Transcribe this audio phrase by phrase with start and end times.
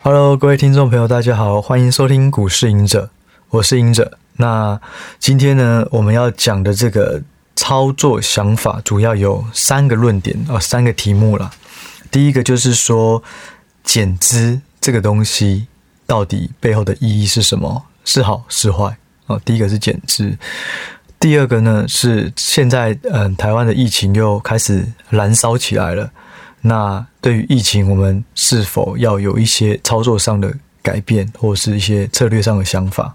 [0.00, 3.10] Hello，各位听众朋友，大家好，欢迎收听股市隐者，
[3.50, 4.16] 我是隐者。
[4.36, 4.80] 那
[5.18, 7.20] 今天呢，我们要讲的这个
[7.56, 11.50] 操作想法，主要有三个论点啊，三个题目啦。
[12.12, 13.20] 第一个就是说，
[13.82, 15.66] 减资这个东西
[16.06, 17.82] 到底背后的意义是什么？
[18.04, 18.96] 是好是坏
[19.26, 19.40] 哦？
[19.44, 20.38] 第一个是减资，
[21.18, 26.08] 第二个呢是现在嗯，台湾的疫情又开始燃烧起来了。
[26.60, 30.52] 那对于疫情，我们是否要有一些操作上的
[30.82, 33.14] 改变，或是一些策略上的想法？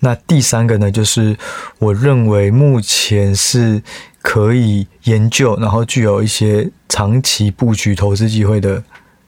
[0.00, 1.36] 那第三个呢，就是
[1.78, 3.82] 我认为目前是
[4.22, 8.82] 可以研究，然后具有一些长期布局投资机会的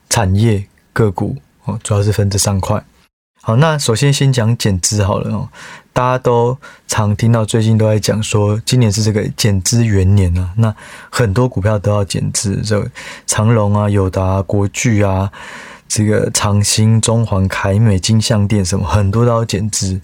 [0.09, 2.83] 产业个股哦，主要是分这三块。
[3.45, 5.49] 好，那首先先讲减资好了哦。
[5.93, 6.57] 大家都
[6.87, 10.53] 常听到，最近都在讲说，今年是这个减资元年啊。
[10.59, 10.73] 那
[11.11, 12.89] 很多股票都要减资，这
[13.27, 15.29] 长隆啊、友达、国巨啊、
[15.89, 20.01] 这个长兴、中环、凯美、金像店什么，很多都要减资。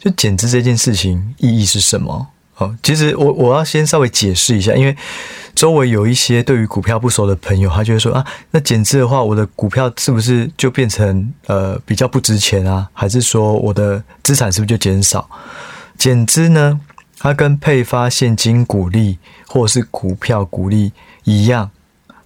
[0.00, 2.28] 就减资这件事情意义是什么？
[2.58, 4.96] 哦，其实我我要先稍微解释一下，因为
[5.54, 12.88] 周围有一些对于股票不熟的朋友，他就会说啊，那减资的话，我的股票是不是就变成呃比较不值钱啊？
[12.94, 15.28] 还是说我的资产是不是就减少？
[15.98, 16.80] 减资呢，
[17.18, 20.92] 它跟配发现金股利或者是股票股利
[21.24, 21.70] 一样，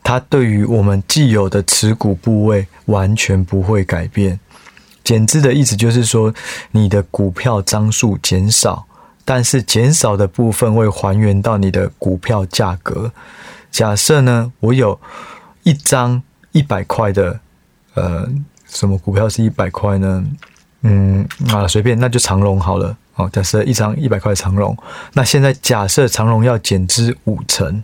[0.05, 4.39] 它对于我们既有的持股部位完全不会改变。
[5.03, 6.33] 减资的意思就是说，
[6.70, 8.87] 你的股票张数减少。
[9.25, 13.13] 但是减少的部分会还原到你的股票价格。
[13.71, 14.99] 假设呢，我有
[15.62, 16.21] 一张
[16.53, 17.39] 一百块的，
[17.95, 18.29] 呃，
[18.67, 20.25] 什么股票是一百块呢？
[20.83, 22.97] 嗯，啊，随便，那就长荣好了。
[23.17, 24.77] 哦，假设一张一百块长荣，
[25.12, 27.83] 那现在假设长荣要减资五成，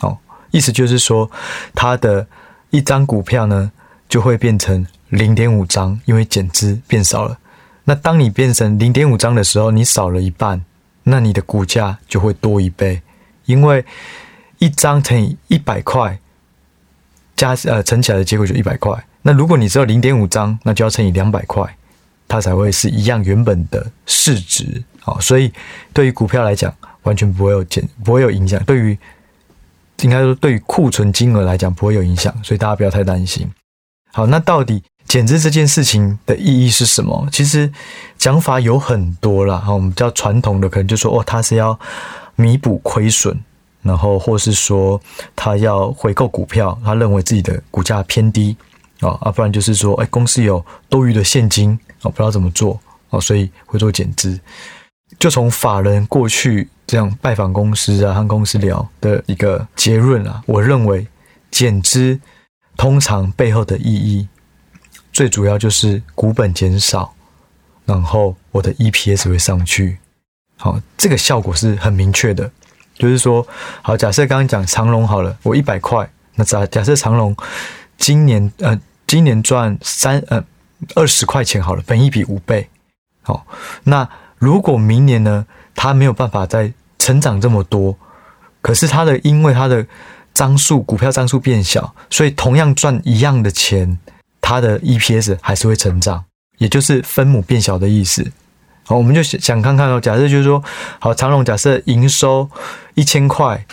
[0.00, 0.18] 哦，
[0.50, 1.30] 意思就是说，
[1.74, 2.26] 它的
[2.70, 3.70] 一张股票呢
[4.08, 7.38] 就会变成零点五张，因为减资变少了。
[7.84, 10.62] 那当你变成零点五张的时候，你少了一半。
[11.04, 13.02] 那你的股价就会多一倍，
[13.46, 13.84] 因为
[14.58, 16.18] 一张乘以一百块
[17.34, 19.04] 加呃乘起来的结果就一百块。
[19.22, 21.76] 那如果你只有零点五张，那就要乘以两百块，
[22.26, 24.82] 它才会是一样原本的市值。
[25.00, 25.52] 好，所以
[25.92, 28.62] 对于股票来讲，完全不会有减，不会有影响。
[28.64, 28.96] 对于
[30.02, 33.48] 应该说对于库存金额来讲不会有影响，所以大家不要太担心。
[34.12, 37.28] 好，那到底减资这件事情的意义是什么？
[37.30, 37.70] 其实
[38.16, 39.62] 讲法有很多啦。
[39.68, 41.78] 我们比较传统的可能就说，哦，他是要
[42.34, 43.38] 弥补亏损，
[43.82, 44.98] 然后或是说
[45.36, 48.56] 他要回购股票，他认为自己的股价偏低
[49.00, 52.80] 啊，啊，不然就是说，哎，公司有多余的现金，啊，不知道怎么做，
[53.10, 54.40] 啊，所以会做减资。
[55.18, 61.06] 就从法人过去这样拜访公司啊，和公司聊的一个结论啊，我认为
[61.50, 62.18] 减资。
[62.74, 64.26] 通常背后的意义，
[65.12, 67.14] 最主要就是股本减少，
[67.84, 69.98] 然后我的 EPS 会上去。
[70.56, 72.50] 好，这个效果是很明确的。
[72.94, 73.46] 就是说，
[73.80, 77.34] 好，假设刚刚讲长荣好了，我一百块，那假假设长荣
[77.96, 80.42] 今年呃今年赚三呃
[80.94, 82.68] 二十块钱好了，本一比五倍。
[83.22, 83.46] 好，
[83.84, 84.08] 那
[84.38, 87.96] 如果明年呢，它没有办法再成长这么多，
[88.60, 89.84] 可是它的因为它的
[90.32, 93.98] 张数股票张数变小，所以同样赚一样的钱，
[94.42, 96.26] 它的 EPS 还是会成长，
[96.58, 98.30] 也就是分母变小的意思。
[98.84, 100.62] 好，我们就想想看看哦，假设就是说，
[100.98, 102.50] 好，长隆假设营收
[102.94, 103.64] 一千块，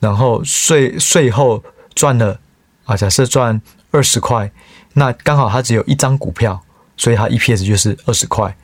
[0.00, 1.62] 然后税税后
[1.94, 2.38] 赚了
[2.84, 3.60] 啊，假设赚
[3.90, 4.50] 二十块，
[4.94, 6.62] 那刚好它只有一张股票，
[6.96, 8.56] 所以它 EPS 就是二十块。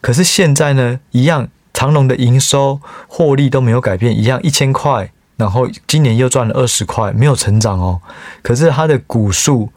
[0.00, 5.12] 可是现在呢，一样，长隆的营收获利都没有改变，一样一千块。
[5.36, 8.00] 然后今年又赚了二十块，没有成长哦。
[8.42, 9.72] 可是它的股数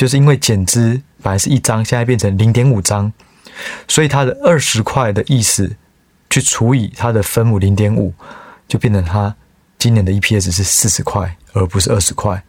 [0.00, 3.12] 就是因为减资，本来是一张，现在变成零点五张，
[3.86, 5.76] 所以它的二十块的意思
[6.30, 8.14] 去除以它的分母零点五，
[8.66, 9.36] 就变成它
[9.78, 12.42] 今年的 EPS 是四十块，而不是二十块。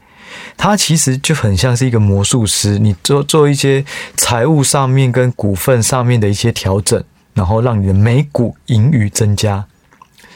[0.56, 3.84] 它其实就很像是一个魔术师，你做做一些
[4.16, 7.04] 财务上面跟股份上面的一些调整，
[7.34, 9.66] 然后让你的每股盈余增加，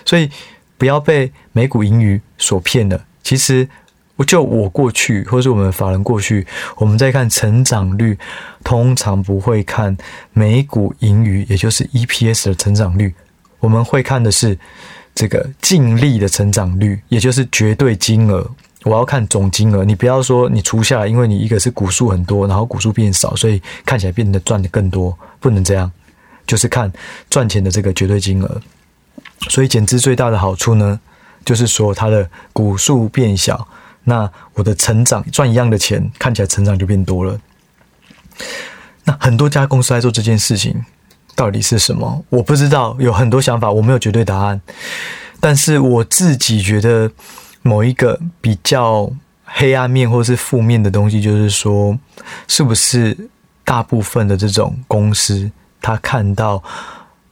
[0.04, 0.30] 所以。
[0.78, 3.06] 不要被每股盈余所骗了。
[3.24, 3.69] 其实，
[4.16, 6.46] 我就我过去，或是我们法人过去，
[6.78, 8.18] 我们在看成长率，
[8.64, 9.96] 通常不会看
[10.32, 13.14] 每股盈余，也就是 EPS 的成长率。
[13.60, 14.58] 我们会看的是
[15.14, 18.50] 这个净利的成长率，也就是绝对金额。
[18.84, 19.84] 我要看总金额。
[19.84, 25.92] 你不要说你除下来，因为你一个是股数很多，然后股数变少，所以看起来变得赚得更多，不能这样。
[26.46, 26.92] 就是看
[27.28, 28.62] 赚钱的这个绝对金额。
[29.50, 31.00] 所以减资最大的好处呢，
[31.44, 33.68] 就是说它的股数变小，
[34.06, 37.38] 那我的成长赚一样的钱，看起来成长就变多了。
[39.04, 40.86] 那很多家公司在做这件事情，
[41.36, 42.24] 到底是什么？
[42.30, 44.62] 我不知道，有很多想法，我没有绝对答案。
[45.40, 47.12] 但是我自己觉得，
[47.62, 49.12] 某一个比较
[49.44, 51.98] 黑暗面或是负面的东西，就是说，
[52.48, 53.30] 是不是
[53.63, 56.63] 大部分的这种公司，他看到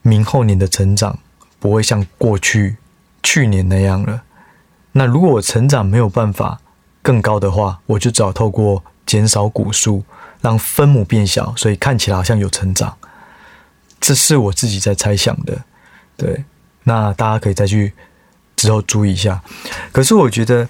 [0.01, 1.17] 明后年的成长
[1.59, 2.77] 不会像过去
[3.23, 4.21] 去年那样了？
[4.91, 6.59] 那如果我成长没有办法
[7.03, 10.03] 更高的话，我就只好透过减少股数，
[10.41, 12.97] 让分母变小，所以看起来好像有成长。
[14.01, 15.61] 这是我自己在猜想的，
[16.17, 16.43] 对。
[16.85, 17.93] 那大家可以再去
[18.57, 19.41] 之后注意一下。
[19.91, 20.67] 可是我觉得，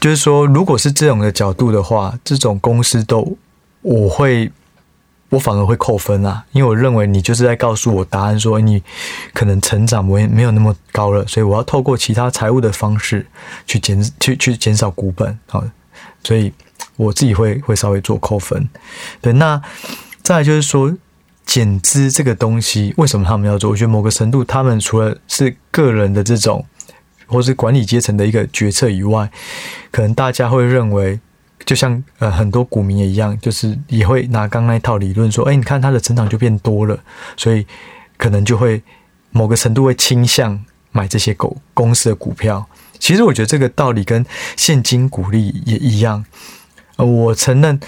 [0.00, 3.36] 就是说，如果是这种的角度的话，这种公司都
[3.82, 4.50] 我会，
[5.30, 8.82] 我反而会扣分啊，因为我认为你就是在告诉我答案，说你
[9.32, 13.26] 可能成长没没有那么高了，所以我要透过其他财务的方式
[13.66, 15.62] 去减去去减少股本啊，
[16.24, 16.52] 所以
[16.96, 18.68] 我自己会会稍微做扣分。
[19.20, 19.60] 对，那
[20.22, 20.96] 再就是说。
[21.48, 23.70] 减资这个东西，为什么他们要做？
[23.70, 26.62] 我觉得某个程度，他们除了是个人的这种，
[27.26, 29.30] 或是管理阶层的一个决策以外，
[29.90, 31.18] 可能大家会认为，
[31.64, 36.98] 就像呃很多股民也一样，就是也会拿刚那一套理论说，哎，你看它的成长就变多了，
[37.36, 37.66] 所以
[38.16, 38.82] 可能就会
[39.30, 42.66] 某个程度会倾向买这些狗公司的股票。
[42.98, 44.24] 其实我觉得这个道理跟
[44.56, 46.24] 现金股利也一样。
[46.96, 47.78] 呃，我承认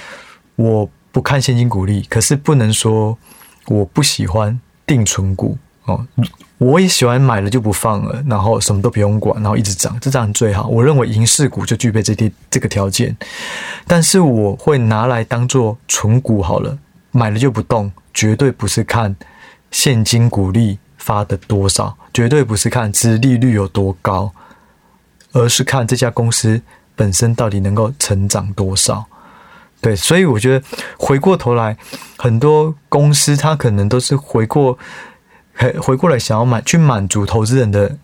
[0.57, 3.19] 我不看现金股利，可是不能说。
[3.67, 6.05] 我不喜欢定存股哦，
[6.61, 10.69] 我也喜欢买了就不放了，然后什么都不用管，然后一直涨，这样最好。
[10.69, 13.17] 我认为银饰股就具备这些这个条件，
[13.87, 16.77] 但是我会拿来当做存股好了，
[17.13, 19.17] 买了就不动，绝对不是看
[19.71, 24.31] 现金股利发的多少，绝对不是看殖利率有多高，
[25.33, 26.61] 而是看这家公司
[26.95, 29.07] 本身到底能够成长多少。
[29.81, 30.67] 对，所以我觉得
[30.99, 31.75] 回过头来，
[32.19, 34.79] 很多公司它可能都是回过，
[35.81, 37.97] 回过来想要满去满足投资人的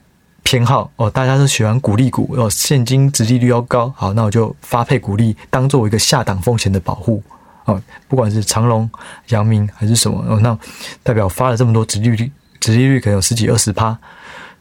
[0.43, 7.23] 偏好哦，大家都喜欢鼓励股哦，现金殖利率要高，好，那我就发配鼓励，当做一个下档风险的保护
[7.65, 8.89] 哦，不管是长隆、
[9.29, 10.59] 阳明还是什么哦，那
[11.03, 13.99] 代表发了这么多殖利率，殖利率可能有十几二十趴，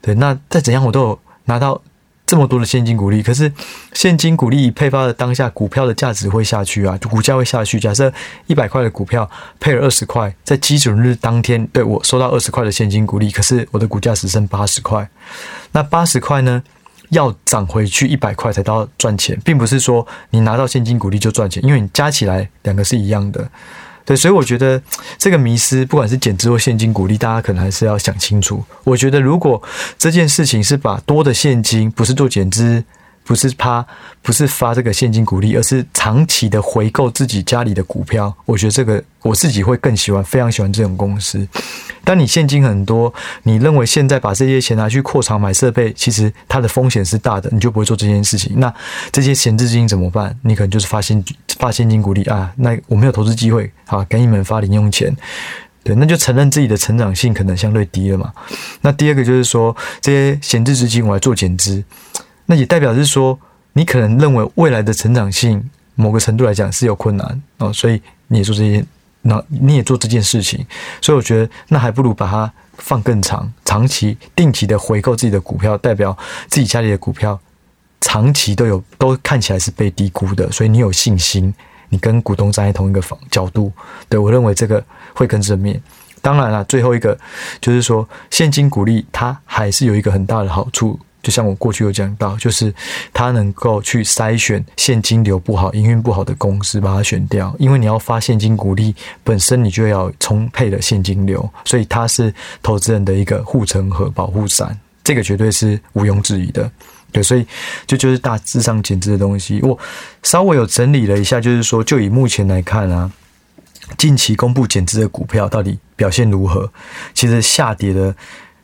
[0.00, 1.80] 对，那再怎样我都有拿到。
[2.26, 3.52] 这么多的现金股利，可是
[3.92, 7.78] 现金股利配发的当下，股票的价值会下去啊，股价会下去。
[7.78, 8.12] 假设
[8.48, 9.30] 一百块的股票
[9.60, 15.08] 配了二十块，在基准日当天，对，我收到二十块的现金股利，可是我的股价只剩八十块，
[15.70, 16.60] 那八十块呢，
[17.10, 23.48] 要涨回去一百块才到赚钱，并不是说你拿到现金股利就赚钱，因为你加起来两个是一样的。
[24.06, 24.80] 对，所以我觉得
[25.18, 28.64] 这个迷失，不管是减资或现金鼓励，大家可能还是要想清楚。
[28.84, 29.60] 我觉得如果
[29.98, 32.84] 这件事情是把多的现金，不是做减资。
[33.26, 33.84] 不是怕，
[34.22, 38.32] 不是发这个现金股利，而是长期的回购自己家里的股票。
[38.44, 41.46] 我觉得这个我自己会更喜欢，非常喜欢这种公司。
[42.04, 43.12] 当你现金很多，
[43.42, 48.60] 你认为现在把这些钱拿去扩厂买设备，其实它的风险是大的，你就不会做这件事情。
[48.60, 48.72] 那
[49.10, 50.38] 这些闲置资金怎么办？
[50.42, 51.22] 你可能就是发现
[51.58, 52.52] 发现金股利啊。
[52.56, 55.12] 那我没有投资机会，好，给你们发零用钱。
[55.82, 58.32] 对，那就承认自己的成长性可能相对低了嘛。
[58.82, 61.82] 那第二个就是说，这些闲置资金我来做减资。
[62.46, 63.38] 那也代表是说，
[63.72, 68.84] 你可能认为未来的成长性某个程度来讲是有困难哦，所以你也做这些，
[69.22, 70.64] 那你也做这件事情，
[71.00, 76.16] 所以我觉得那还不如把它放更长，长期定期的回购自己的股票，代表
[76.48, 77.38] 自己家里的股票
[78.00, 81.52] 长期都有都看起来是被低估的，所以你有信心，
[81.88, 83.72] 你跟股东站在同一个方角度，
[84.08, 85.82] 对，我认为这个会更正面。
[86.22, 87.18] 当然了，最后一个
[87.60, 90.98] 就是说现金股利它还是有一个很大的好处。
[91.26, 92.72] 就像我过去有讲到，就是
[93.12, 97.52] 它能够去筛选现金流不好、营运不好的公司，把它选掉。
[97.58, 106.70] 因为你要发现金股利，本身你就要充沛的现金流，所以它是投资人的一个护城河、保护伞，这个绝对是毋庸置疑的。
[107.10, 107.44] 对，所以
[107.88, 109.76] 就就是大致上减资的东西，我
[110.22, 113.10] 稍微有整理了一下，就是说，就以目前来看啊，
[113.98, 116.70] 近期公布减资的股票到底表现如何？
[117.14, 118.14] 其实下跌的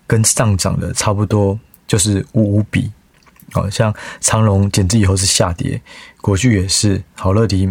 [0.06, 1.58] 跟上涨的差不多。
[1.86, 2.90] 就是五五比，
[3.54, 5.80] 哦，像长荣减资以后是下跌，
[6.20, 7.70] 国巨也是，好乐迪、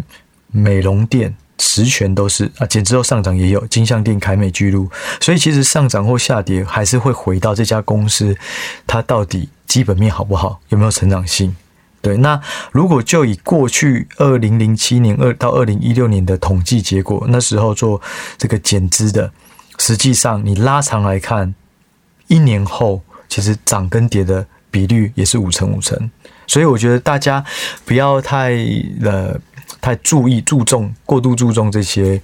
[0.51, 4.89] 美容店、十全都是啊，减资后上涨也有，金像店、凯美、巨鹿，
[5.19, 8.37] 所以其实上涨或下跌还是会回到这家公司，
[8.85, 11.55] 它到底基本面好不好，有没有成长性？
[12.01, 12.39] 对，那
[12.71, 18.01] 如果就以过去二零零七年二到二零一六年的统计结果，那时候做
[18.37, 19.31] 这个减资的，
[19.79, 21.55] 实际上你拉长来看，
[22.27, 23.01] 一年后。
[23.31, 26.11] 其实涨跟跌的比率也是五成五成，
[26.45, 27.41] 所以我觉得大家
[27.85, 28.57] 不要太
[29.01, 29.33] 呃
[29.79, 32.21] 太注意注重过度注重这些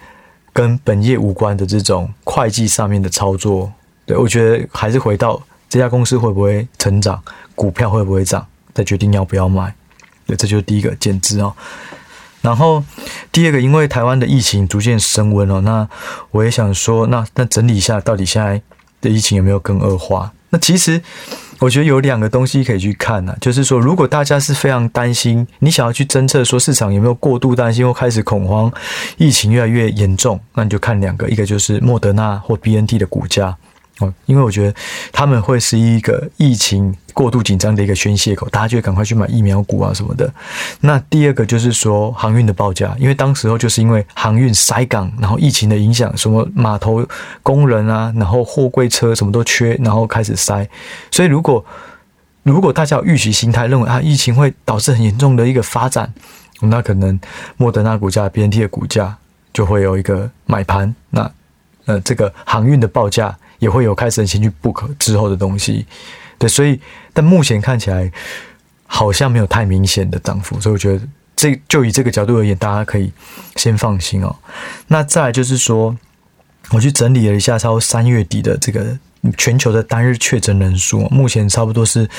[0.51, 3.71] 跟本业无关的这种会计上面的操作，
[4.05, 7.23] 对，我觉得还是回到这家公司会不会成长，
[7.55, 9.73] 股票会不会涨，再决定要不要买。
[10.25, 11.53] 对，这就是第一个减资哦。
[12.41, 12.83] 然后
[13.31, 15.87] 第二个，因为台湾的疫情逐渐升温哦，那
[16.31, 18.61] 我也想说，那那整理一下，到底现在
[18.99, 20.33] 的疫情有没有更恶化？
[20.49, 21.01] 那其实
[21.59, 28.71] 我觉得有两个东西可以去看呢、啊，就是说，如果大家是非常担心，你想要去侦测说市场有没有过度担心或开始恐慌，
[29.17, 33.57] 疫情越来越严重，那你就看两个，一个就是莫德纳或 BNT 的股价。
[33.99, 34.79] 哦，因为我觉得
[35.11, 40.31] 他们会是一个疫情过度紧张的一个宣泄口，大家就赶快去买疫苗股啊什么的。
[40.81, 47.03] 那第二个就是说航运的报价，因为当时候就是因为航运塞港，然后疫情的影响，什么码头
[47.41, 50.69] 工人啊，然后货柜车什么都缺，然后开始塞。
[51.09, 51.65] 所以如果
[52.43, 56.13] 如果大家有预期心态，认为啊疫情会导致很严重的一个发展，
[56.61, 57.19] 那可能
[57.57, 59.17] 莫德纳股价、BNT 的股价
[59.51, 60.93] 就会有一个买盘。
[61.09, 61.31] 那
[61.85, 63.35] 呃这个航运的报价。
[63.59, 65.85] 也会有开始先去 book 之后的东西，
[66.37, 66.79] 对，所以
[67.13, 68.11] 但目前看起来
[68.85, 71.01] 好像没有太明显的涨幅，所以我觉得
[71.35, 73.11] 这就以这个角度而言，大家可以
[73.55, 74.35] 先放心哦。
[74.87, 75.97] 那再来就是说，
[76.71, 78.97] 我去整理了一下，差不多三月底的这个
[79.37, 82.09] 全球的单日确诊人数，目前差不多是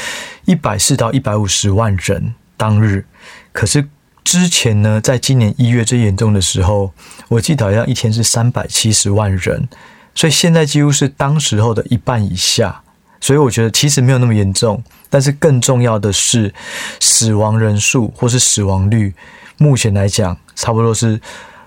[0.44, 3.04] 一百四到一百五十万人当日。
[3.52, 3.88] 可是
[4.24, 6.92] 之前呢，在今年一月最严重的时候，
[7.28, 9.68] 我记得好像一天是三百七十万人。
[10.14, 12.82] 所以现在几乎是当时候的一半以下，
[13.20, 14.82] 所以我觉得其实没有那么严重。
[15.10, 16.52] 但是更重要的是，
[17.00, 19.14] 死亡人数或是死亡率，
[19.56, 21.20] 目前来讲差不多是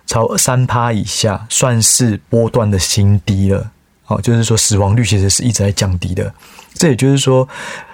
[0.06, 3.72] 超三趴以下，算是波段的新低了。
[4.08, 6.34] 哦，就是说死亡率其实是一直在降低的。
[6.74, 7.48] 这也就是说，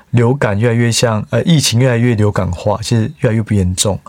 [0.10, 4.00] 流感越来越像呃疫情越来越流感化，其实越来越不严重。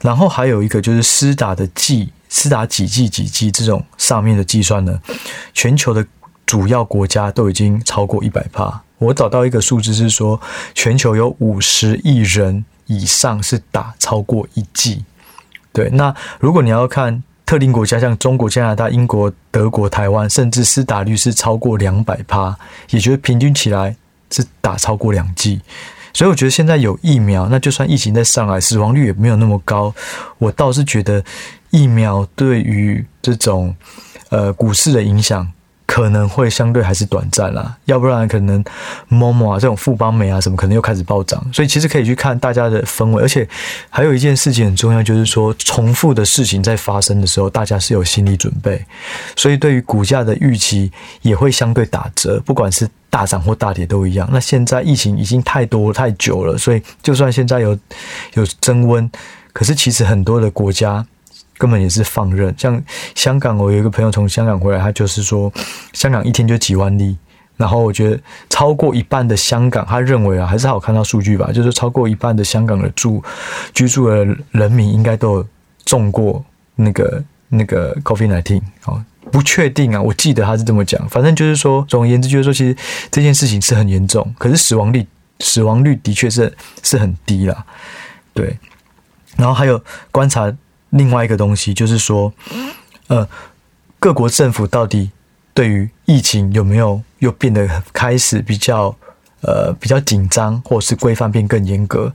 [0.00, 2.10] 然后还有一个就是施打的剂。
[2.28, 5.00] 施打几剂几剂这种上面的计算呢，
[5.54, 6.06] 全球的
[6.44, 8.82] 主要国家都已经超过一百趴。
[8.98, 10.40] 我找到一个数字是说，
[10.74, 15.04] 全球有五十亿人以上是打超过一剂。
[15.72, 22.56] 对，那如果你要看特定国家，像中国、加拿大、英国、德国、台湾，甚至施打率是超过两百趴，
[22.90, 23.94] 也就是平均起来
[24.30, 25.60] 是打超过两剂。
[26.12, 29.94] 所以我觉得现在有疫苗，那就算疫情再上来，死亡率也没有那么高。
[30.38, 31.22] 我倒是觉得。
[31.70, 33.74] 疫苗对于这种
[34.30, 35.50] 呃股市的影响
[35.86, 38.62] 可能会相对还是短暂啦，要不然可能
[39.08, 43.48] 某某啊这种富邦美啊什么可能又开始暴涨，所以其实可以去看大家的氛围，而且
[43.88, 48.84] 还有一件事情很重要，就是说重复的事情在发生的时候，大家是有心理准备，
[49.34, 54.28] 所以对于股价的预期也会相对打折，不管是大涨或大跌都一样。
[54.30, 57.76] 那现在疫情已经太多太久了，所以就算现在有
[58.34, 59.10] 有增温，
[59.54, 61.06] 可是其实很多的国家。
[61.58, 62.80] 根本也是放任，像
[63.16, 65.52] 香港，我有一个朋友从香港回来，他就是说，
[65.92, 67.18] 香港一天就几万例，
[67.56, 73.20] 然后我觉得超过一半的香港，他认为啊，还是好看到数据吧，就是超过一半的香港的住
[73.74, 75.46] 居住的人民应该都有
[75.84, 76.44] 中过
[76.76, 82.76] 那个那个 COVID-19 哦，不确定啊，我记得他是这么讲，反正就是说，总而言之就是说，其实
[83.10, 85.04] 这件事情是很严重，可是死亡率
[85.40, 87.66] 死亡率的确是是很低啦，
[88.32, 88.56] 对，
[89.36, 90.54] 然后还有观察。
[90.90, 92.32] 另外一个东西就是说，
[93.08, 93.28] 呃，
[93.98, 95.10] 各国政府到底
[95.52, 98.94] 对于疫情有没有又变得开始比较
[99.42, 102.12] 呃比较紧张，或是规范变更严格？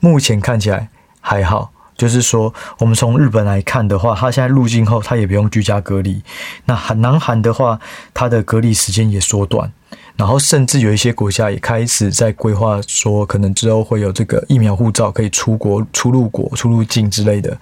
[0.00, 0.88] 目前看起来
[1.20, 1.72] 还好。
[1.96, 6.22] 就是说，我们从日本来看的话，它现在入境后，它也不用居家隔离。
[6.66, 7.80] 那韩南韩的话，
[8.12, 9.72] 它的隔离时间也缩短，
[10.14, 17.56] 然后甚至有一些国家也开始在规划说，可能之后会有这个疫苗护照可以出国、出入国、出入境之类的。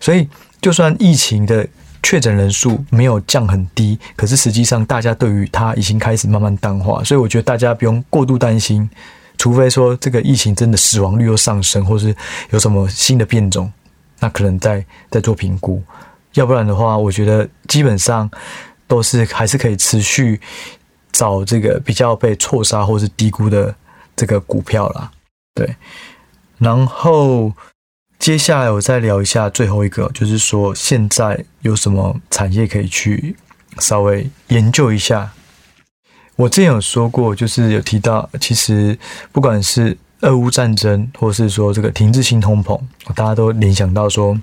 [0.00, 0.28] 所以，
[0.60, 1.68] 就算疫情的
[2.02, 7.02] 确诊人数没有降很低，可是实际上大家对于它已经开始慢慢淡化。
[7.02, 8.88] 所以，我觉得大家不用过度担心，
[9.36, 12.14] 除非说这个疫情真的死亡率又上升，或是
[12.50, 13.70] 有什么新的变种，
[14.20, 15.82] 那可能再再做评估。
[16.34, 18.30] 要不然的话，我觉得基本上
[18.86, 20.40] 都是还是可以持续
[21.10, 23.74] 找这个比较被错杀或是低估的
[24.14, 25.10] 这个股票啦。
[25.54, 25.74] 对，
[26.58, 27.52] 然后。
[28.18, 33.36] 接下来我再聊一下最后一个，就是说现在有什么产业可以去
[33.78, 35.32] 稍微研究一下。
[36.34, 38.98] 我之前有说过，就是有提到，其实
[39.30, 42.78] 不管是俄乌战争，或是说这个停滞性通膨，
[43.14, 44.38] 大家都联想到说，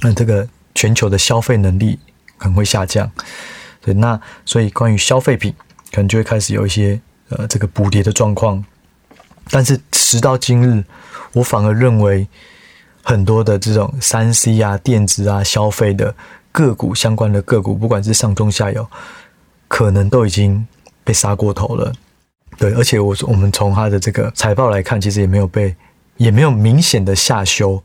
[0.00, 1.98] 那这个全球的消费能力
[2.36, 3.10] 可能会下降。
[3.80, 5.54] 对，那所以关于消费品，
[5.92, 8.62] 可能就会开始有一些呃这个补跌的状况。
[9.48, 10.84] 但是时到今日，
[11.32, 12.26] 我反而认为。
[13.08, 16.12] 很多的这种三 C 啊、电子啊、消费的，
[16.50, 18.84] 个股相关的个股，不管是上中下游，
[19.68, 20.66] 可能都已经
[21.04, 21.92] 被杀过头了。
[22.58, 25.72] 对，而且我我们从它的这个财报来看，其实也没有被，
[26.16, 27.80] 也没有明显的下修。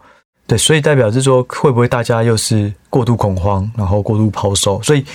[0.48, 4.82] 对，所以代表是说，会不会大家又是过度恐慌，然后过度抛售？
[4.82, 5.06] 所以，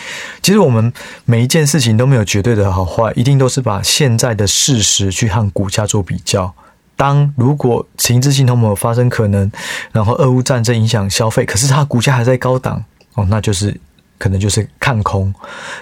[0.40, 0.92] 其实我们
[1.25, 6.54] 每一件事情都没有绝对的好坏，一定都是把现在的事实去和股价做比较。
[6.97, 9.50] 当如果情资性通膨发生可能，
[9.93, 12.83] 然后俄乌战争影响消费，可是它股价还在高档
[13.15, 13.79] 哦，那就是
[14.19, 15.33] 可能就是看空。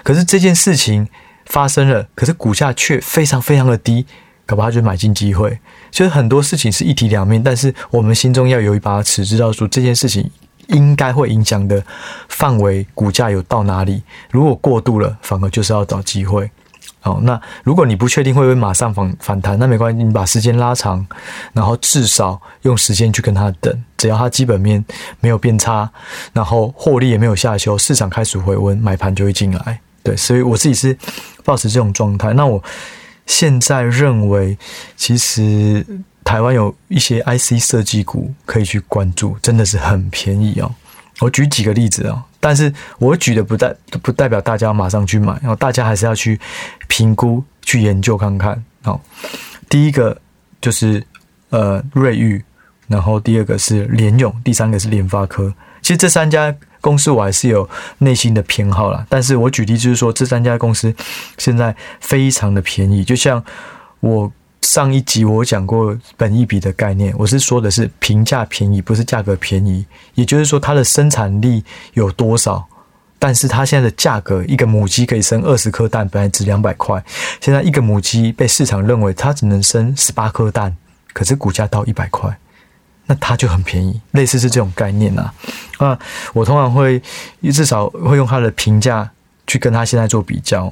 [0.03, 1.07] 可是这件事情
[1.45, 4.05] 发生了，可是股价却非常非常的低。
[4.47, 10.29] 搞不好就是买进机会，就是很多事情是一体两面，但是我们心中要有一把尺，知道说这件事情
[10.67, 11.83] 应该会影响的
[12.29, 14.03] 范围，股价有到哪里。
[14.29, 16.51] 如果过度了，反而就是要找机会。
[17.05, 21.05] 好，那如果你不确定会不会马上反反弹，那没关系，你把时间拉长，
[21.53, 24.83] 然后至少用时间去跟它等，只要它基本面
[25.21, 25.89] 没有变差，
[26.33, 29.79] 然后获利也没有下修，市场开始回温，买盘就会进来。
[30.03, 30.97] 对，所以我自己是
[31.43, 32.33] 保持这种状态。
[32.33, 32.61] 那我。
[33.27, 34.55] 现在认为，
[34.95, 35.83] 其实
[36.23, 40.71] 台湾有一些 IC 设计股可以去关注，真的是很便宜哦。
[41.21, 43.73] 我举几个例子哦，但是我举的不代
[44.03, 46.39] 不代表大家马上去买，然后大家还是要去
[46.87, 48.63] 评估、去研究看看。
[48.83, 49.01] 哦，
[49.67, 50.15] 第一个
[50.61, 51.03] 就是
[51.49, 52.43] 呃瑞昱，
[52.87, 55.51] 然后第二个是联咏，第三个是联发科。
[55.81, 56.55] 其实这三家。
[56.81, 60.93] 公司我还是有内心的偏好啦，但是我举例就是说，这三家公司
[61.35, 63.43] 现在非常的便宜，就像
[64.01, 64.31] 我
[64.65, 72.65] 上一集我讲过本益比的概念，我是说的是评价便宜，不是价格便宜，也就是说它的生产力有多少，
[73.19, 77.01] 但是它现在的价格，一个母鸡可以生二十颗蛋，本来值两百块，
[77.39, 80.75] 现在一个母鸡被市场认为它只能生十八颗蛋，
[81.13, 82.35] 可是股价到一百块。
[83.05, 85.31] 那它就很便宜，类似是这种概念呐。
[85.77, 85.97] 啊，
[86.33, 86.99] 我通常会
[87.53, 89.07] 至少会用它的评价
[89.47, 90.71] 去跟它现在做比较。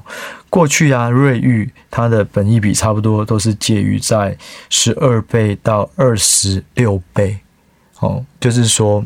[0.50, 4.38] 过去啊，瑞昱它的本益比差不多都是介于在
[4.70, 7.40] 十二倍到二十六倍，
[8.00, 9.03] 哦，就是说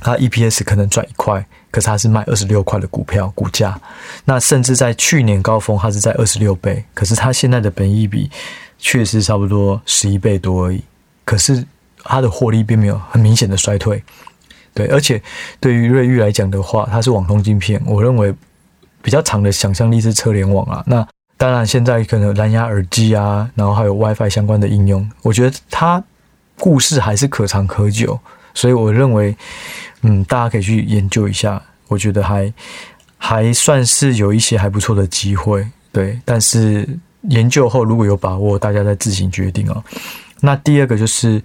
[0.00, 3.80] 它 EPS 可能赚一块，可是它是卖二十六块的股票股价。
[4.24, 8.30] 那甚至在去年高峰，它是在二十六倍，可是它现在的本益比
[8.78, 10.82] 确实差不多十一倍多而已。
[11.24, 11.64] 可是
[12.04, 14.02] 它的获利并没有很明显的衰退，
[14.72, 15.20] 对，而且
[15.58, 18.32] 对于瑞昱来讲的话，它是网通晶片，我认为
[19.02, 20.82] 比较长的想象力是车联网啊。
[20.86, 21.06] 那
[21.36, 26.02] 当然，现在可能蓝牙耳机啊，然后还有 WiFi 相关的应用，我觉得它
[26.58, 28.18] 故事还是可长可久，
[28.54, 29.36] 所以我认为，
[30.02, 32.52] 嗯，大家可以去研究一下，我觉得还
[33.16, 36.18] 还算是有一些还不错的机会，对。
[36.24, 36.88] 但是
[37.22, 39.82] 研究后如果有把握，大家再自行决定哦。
[40.40, 41.42] 那第二个就是。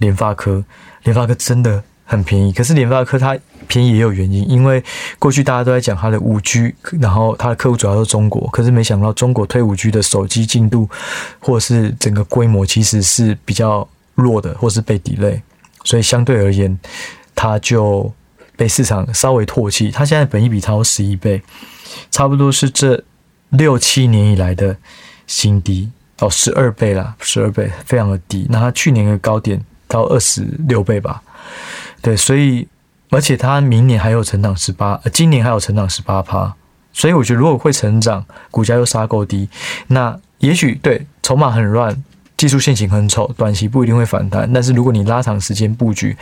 [0.00, 0.64] 联发科，
[1.02, 4.82] 联发科真的很便宜，可是联发科它便宜也有原因，因为
[5.16, 10.90] 过去大家都在讲它的五 G，然后它的客户主要是中国，可是没想到中国推五 G 的手机进度
[11.38, 15.40] 或是整个规模其实是比较弱的，或是被 delay，
[15.84, 16.76] 所以相对而言，
[17.36, 18.12] 它就
[18.56, 19.92] 被市场稍微唾弃。
[19.92, 21.40] 它现在本益比超十一倍，
[22.10, 23.00] 差不多是这
[23.50, 24.76] 六七年以来的
[25.28, 28.48] 新低哦，十二倍啦，十二倍非常的低。
[28.50, 29.64] 那它去年的高点。
[29.92, 31.20] 到二十六倍吧，
[32.02, 32.66] 对，所以
[33.10, 36.54] 而且它明年还有成长十八，呃，今年还有成长十八趴，
[36.92, 39.48] 所以我觉得如果会成长，股价又杀够低，
[39.88, 42.02] 那也许对筹码很乱，
[42.36, 46.16] 技术线型很丑，短期不一定会反弹，但是如果你拉长时间布局，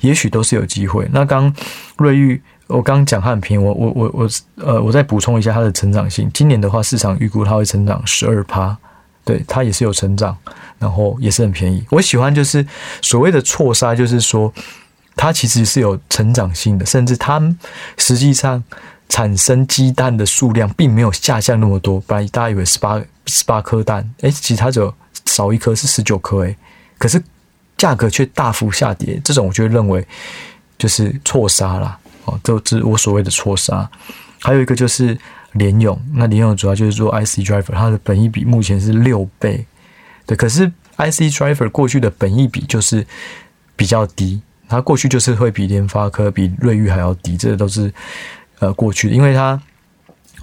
[0.00, 1.08] 也许都是有机会。
[1.12, 1.52] 那刚
[1.96, 8.76] 瑞玉，我刚讲它很便宜，我我我我呃，我再补充一下它的成长性，今年的话，市场预估它会成长十二趴，
[9.24, 10.36] 对，它也是有成长。
[10.76, 12.66] 然后也是很便宜，我喜欢就是
[13.00, 14.52] 所谓的错杀，就是说
[15.16, 17.40] 它其实是有成长性的，甚至它
[17.96, 18.62] 实际上
[19.08, 22.00] 产生鸡蛋的数量并没有下降那么多。
[22.06, 24.92] 本来大家以为十八十八颗蛋，诶，其实它只有
[25.26, 26.56] 少一颗是十九颗，诶，
[26.98, 27.22] 可是
[27.76, 30.06] 价格却大幅下跌，这种我就认为
[30.78, 31.98] 就是错杀啦。
[32.24, 33.88] 哦，这是我所谓的错杀。
[34.40, 35.16] 还有一个就是
[35.52, 39.64] 联咏，那联咏主要就是做 IC driver，它的本益比目前是六倍。
[40.26, 43.06] 对，可是 IC Driver 过去的本益比就是
[43.76, 44.40] 比较低，
[44.74, 47.92] 它过去就是会比联发科、比瑞昱还要低，这都是
[48.58, 49.60] 呃过去，因为它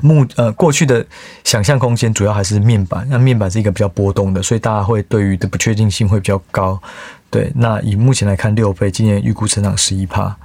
[0.02, 1.06] 目呃过去的
[1.44, 6.82] 想象空间主要还是面板，那面板是一个比较波动的，所以大家会对于的不确定性会比较高。
[7.30, 10.36] 对，那以目前来看，六倍，今年预估成长十一趴，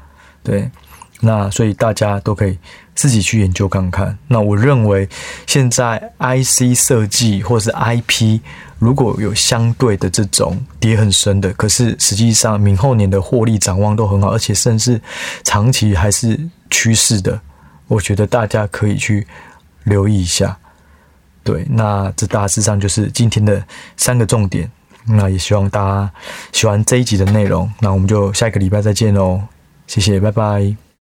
[0.42, 0.70] 对。
[1.20, 2.58] 那所以大家都可以
[2.94, 4.16] 自己去研究看看。
[4.28, 5.08] 那我认为
[5.46, 8.38] 现在 IC 设计或是 IP
[8.78, 15.00] 如果有相对的这种跌很深的，可是实际上明后年的获利展望都很好，而且甚至
[15.44, 16.38] 长期还是
[16.70, 17.40] 趋势的
[17.88, 19.26] 我觉得大家可以去
[19.84, 20.58] 留意一下。
[21.42, 23.64] 对，那这大致上就是今天的
[23.96, 24.70] 三个重点。
[25.08, 26.10] 那也希望大家
[26.50, 27.72] 喜欢这一集的内容。
[27.78, 29.40] 那我们就下一个礼拜再见喽，
[29.86, 30.85] 谢谢，拜拜。